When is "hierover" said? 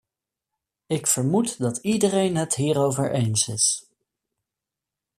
2.55-3.11